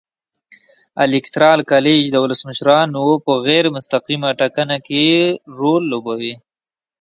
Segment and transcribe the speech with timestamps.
[1.03, 5.05] الېکترال کالج د ولسمشرانو په غیر مستقیمه ټاکنه کې
[5.59, 6.35] رول لوبوي.